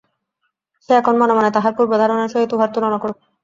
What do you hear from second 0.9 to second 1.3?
এখন